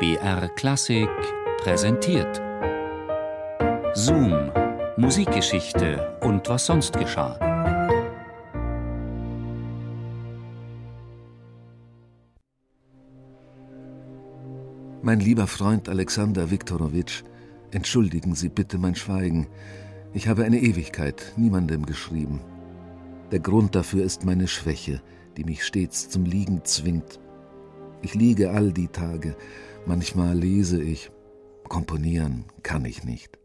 [0.00, 1.10] BR Klassik
[1.58, 2.40] präsentiert.
[3.92, 4.50] Zoom,
[4.96, 7.38] Musikgeschichte und was sonst geschah.
[15.02, 17.22] Mein lieber Freund Alexander Viktorowitsch,
[17.70, 19.48] entschuldigen Sie bitte mein Schweigen.
[20.14, 22.40] Ich habe eine Ewigkeit niemandem geschrieben.
[23.32, 25.02] Der Grund dafür ist meine Schwäche,
[25.36, 27.20] die mich stets zum Liegen zwingt.
[28.02, 29.36] Ich liege all die Tage,
[29.86, 31.10] manchmal lese ich,
[31.68, 33.38] komponieren kann ich nicht.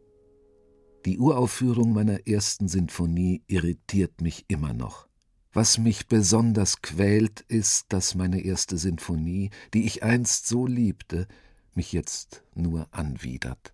[1.04, 5.06] Die Uraufführung meiner ersten Sinfonie irritiert mich immer noch.
[5.52, 11.28] Was mich besonders quält, ist, dass meine erste Sinfonie, die ich einst so liebte,
[11.74, 13.72] mich jetzt nur anwidert.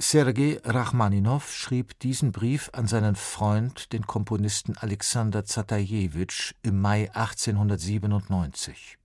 [0.00, 8.98] Sergei Rachmaninow schrieb diesen Brief an seinen Freund, den Komponisten Alexander Zatajewitsch, im Mai 1897.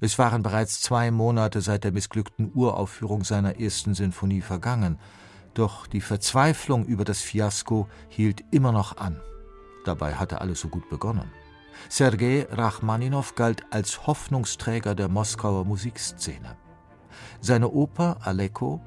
[0.00, 4.98] Es waren bereits zwei Monate seit der missglückten Uraufführung seiner ersten Sinfonie vergangen,
[5.54, 9.20] doch die Verzweiflung über das Fiasko hielt immer noch an.
[9.84, 11.30] Dabei hatte alles so gut begonnen.
[11.88, 16.56] Sergei Rachmaninow galt als Hoffnungsträger der Moskauer Musikszene.
[17.40, 18.80] Seine Oper Aleko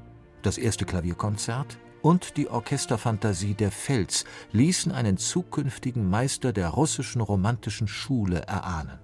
[0.46, 7.88] das erste Klavierkonzert und die Orchesterfantasie Der Fels ließen einen zukünftigen Meister der russischen romantischen
[7.88, 9.00] Schule erahnen.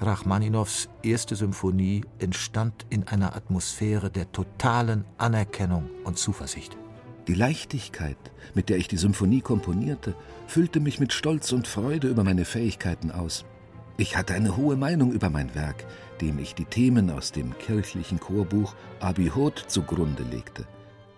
[0.00, 6.78] Rachmaninows erste Symphonie entstand in einer Atmosphäre der totalen Anerkennung und Zuversicht.
[7.28, 8.16] Die Leichtigkeit,
[8.54, 10.14] mit der ich die Symphonie komponierte,
[10.46, 13.44] füllte mich mit Stolz und Freude über meine Fähigkeiten aus.
[13.98, 15.84] Ich hatte eine hohe Meinung über mein Werk,
[16.22, 20.66] dem ich die Themen aus dem kirchlichen Chorbuch Abihot zugrunde legte,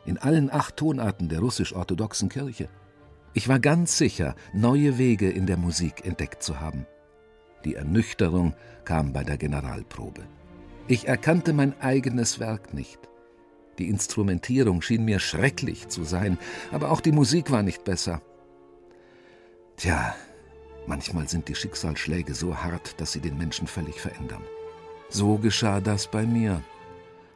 [0.04, 2.68] in allen acht Tonarten der russisch-orthodoxen Kirche.
[3.32, 6.84] Ich war ganz sicher, neue Wege in der Musik entdeckt zu haben.
[7.64, 10.22] Die Ernüchterung kam bei der Generalprobe.
[10.88, 12.98] Ich erkannte mein eigenes Werk nicht.
[13.78, 16.38] Die Instrumentierung schien mir schrecklich zu sein,
[16.72, 18.20] aber auch die Musik war nicht besser.
[19.76, 20.14] Tja,
[20.86, 24.42] Manchmal sind die Schicksalsschläge so hart, dass sie den Menschen völlig verändern.
[25.08, 26.62] So geschah das bei mir.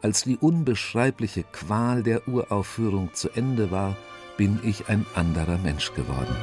[0.03, 3.97] Als die unbeschreibliche Qual der Uraufführung zu Ende war,
[4.37, 6.37] bin ich ein anderer Mensch geworden.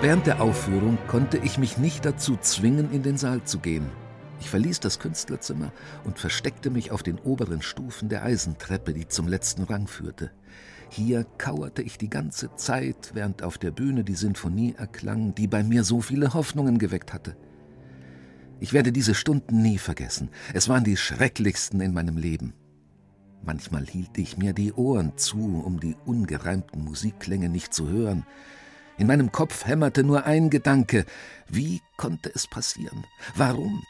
[0.00, 3.86] Während der Aufführung konnte ich mich nicht dazu zwingen, in den Saal zu gehen.
[4.38, 5.72] Ich verließ das Künstlerzimmer
[6.04, 10.30] und versteckte mich auf den oberen Stufen der Eisentreppe, die zum letzten Rang führte.
[10.88, 15.64] Hier kauerte ich die ganze Zeit, während auf der Bühne die Sinfonie erklang, die bei
[15.64, 17.36] mir so viele Hoffnungen geweckt hatte.
[18.60, 20.30] Ich werde diese Stunden nie vergessen.
[20.54, 22.54] Es waren die schrecklichsten in meinem Leben.
[23.42, 28.24] Manchmal hielt ich mir die Ohren zu, um die ungereimten Musikklänge nicht zu hören.
[28.98, 31.04] In meinem Kopf hämmerte nur ein Gedanke.
[31.48, 33.06] Wie konnte es passieren?
[33.36, 33.84] Warum?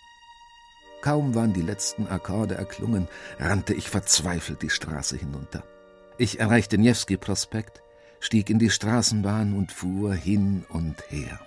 [1.01, 3.09] Kaum waren die letzten Akkorde erklungen,
[3.39, 5.65] rannte ich verzweifelt die Straße hinunter.
[6.19, 7.83] Ich erreichte Newski-Prospekt,
[8.21, 11.41] stieg in die Straßenbahn und fuhr hin und her.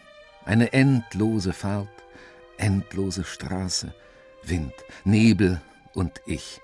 [0.46, 1.90] Eine endlose Fahrt,
[2.58, 3.94] endlose Straße,
[4.44, 4.74] Wind,
[5.04, 5.62] Nebel
[5.94, 6.62] und ich,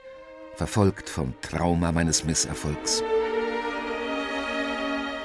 [0.55, 3.03] verfolgt vom Trauma meines Misserfolgs.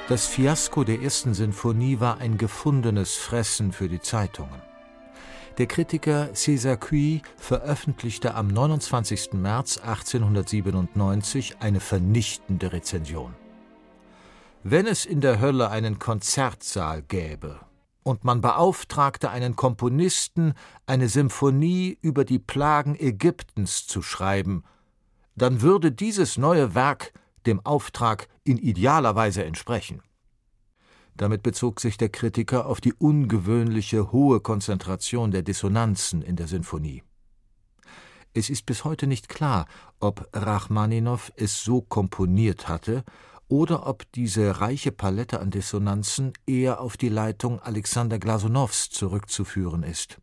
[0.09, 4.61] Das Fiasko der ersten Sinfonie war ein gefundenes Fressen für die Zeitungen.
[5.59, 9.35] Der Kritiker César Cui veröffentlichte am 29.
[9.35, 13.35] März 1897 eine vernichtende Rezension.
[14.65, 17.61] Wenn es in der Hölle einen Konzertsaal gäbe
[18.03, 20.55] und man beauftragte einen Komponisten,
[20.85, 24.65] eine Symphonie über die Plagen Ägyptens zu schreiben,
[25.37, 27.12] dann würde dieses neue Werk
[27.47, 30.03] dem Auftrag in idealer Weise entsprechen.
[31.15, 37.03] Damit bezog sich der Kritiker auf die ungewöhnliche hohe Konzentration der Dissonanzen in der Sinfonie.
[38.35, 39.67] Es ist bis heute nicht klar,
[40.01, 43.05] ob Rachmaninow es so komponiert hatte
[43.49, 50.19] oder ob diese reiche Palette an Dissonanzen eher auf die Leitung Alexander Glasunows zurückzuführen ist.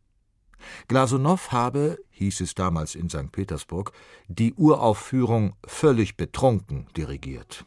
[0.88, 3.32] Glasunow habe, hieß es damals in St.
[3.32, 3.92] Petersburg,
[4.28, 7.66] die Uraufführung völlig betrunken dirigiert.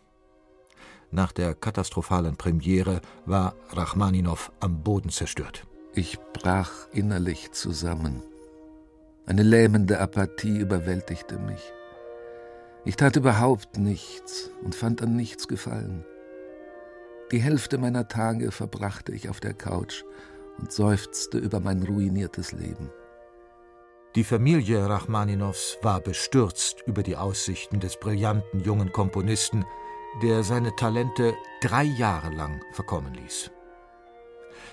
[1.10, 5.66] Nach der katastrophalen Premiere war Rachmaninow am Boden zerstört.
[5.94, 8.22] Ich brach innerlich zusammen.
[9.26, 11.72] Eine lähmende Apathie überwältigte mich.
[12.84, 16.04] Ich tat überhaupt nichts und fand an nichts Gefallen.
[17.30, 20.04] Die Hälfte meiner Tage verbrachte ich auf der Couch
[20.62, 22.90] und seufzte über mein ruiniertes Leben.
[24.14, 29.64] Die Familie Rachmaninows war bestürzt über die Aussichten des brillanten jungen Komponisten,
[30.22, 33.50] der seine Talente drei Jahre lang verkommen ließ.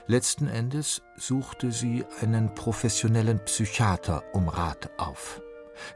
[0.07, 5.41] Letzten Endes suchte sie einen professionellen Psychiater um Rat auf.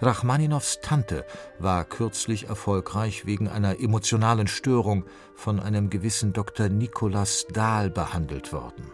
[0.02, 1.26] Rachmaninows Tante
[1.60, 5.06] war kürzlich erfolgreich wegen einer emotionalen Störung
[5.36, 6.70] von einem gewissen Dr.
[6.70, 8.92] Nicolas Dahl behandelt worden.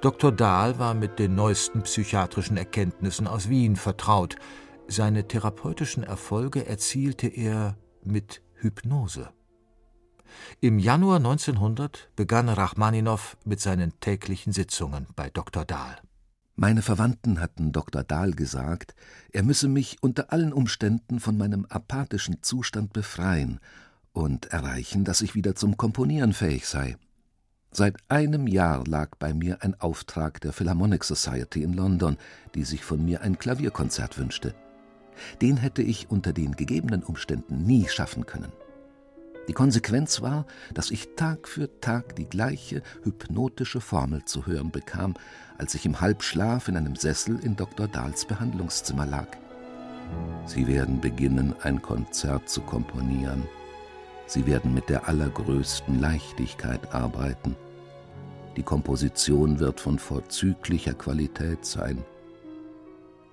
[0.00, 0.32] Dr.
[0.32, 4.36] Dahl war mit den neuesten psychiatrischen Erkenntnissen aus Wien vertraut.
[4.86, 9.30] Seine therapeutischen Erfolge erzielte er mit Hypnose.
[10.60, 15.64] Im Januar 1900 begann Rachmaninow mit seinen täglichen Sitzungen bei Dr.
[15.64, 15.96] Dahl.
[16.56, 18.04] Meine Verwandten hatten Dr.
[18.04, 18.94] Dahl gesagt,
[19.32, 23.58] er müsse mich unter allen Umständen von meinem apathischen Zustand befreien
[24.12, 26.96] und erreichen, dass ich wieder zum Komponieren fähig sei.
[27.76, 32.18] Seit einem Jahr lag bei mir ein Auftrag der Philharmonic Society in London,
[32.54, 34.54] die sich von mir ein Klavierkonzert wünschte.
[35.42, 38.52] Den hätte ich unter den gegebenen Umständen nie schaffen können.
[39.48, 45.14] Die Konsequenz war, dass ich Tag für Tag die gleiche hypnotische Formel zu hören bekam,
[45.58, 47.88] als ich im Halbschlaf in einem Sessel in Dr.
[47.88, 49.26] Dahls Behandlungszimmer lag.
[50.46, 53.42] Sie werden beginnen, ein Konzert zu komponieren.
[54.26, 57.56] Sie werden mit der allergrößten Leichtigkeit arbeiten.
[58.56, 62.04] Die Komposition wird von vorzüglicher Qualität sein.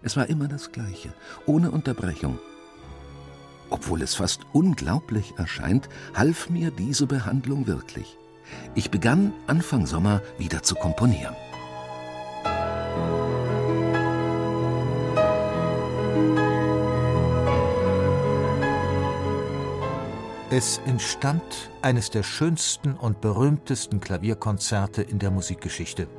[0.01, 1.13] Es war immer das Gleiche,
[1.45, 2.39] ohne Unterbrechung.
[3.69, 8.17] Obwohl es fast unglaublich erscheint, half mir diese Behandlung wirklich.
[8.75, 11.35] Ich begann Anfang Sommer wieder zu komponieren.
[20.53, 21.41] Es entstand
[21.81, 26.09] eines der schönsten und berühmtesten Klavierkonzerte in der Musikgeschichte.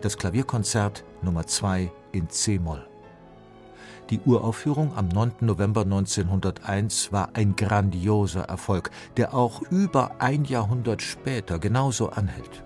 [0.00, 2.86] Das Klavierkonzert Nummer 2 in C-Moll.
[4.10, 5.32] Die Uraufführung am 9.
[5.40, 12.62] November 1901 war ein grandioser Erfolg, der auch über ein Jahrhundert später genauso anhält.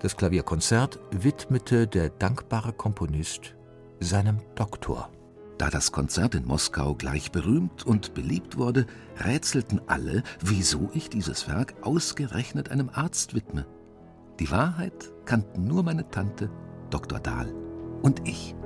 [0.00, 3.56] Das Klavierkonzert widmete der dankbare Komponist
[3.98, 5.10] seinem Doktor.
[5.62, 8.84] Da das Konzert in Moskau gleich berühmt und beliebt wurde,
[9.20, 13.64] rätselten alle, wieso ich dieses Werk ausgerechnet einem Arzt widme.
[14.40, 16.50] Die Wahrheit kannten nur meine Tante,
[16.90, 17.20] Dr.
[17.20, 17.54] Dahl
[18.02, 18.56] und ich.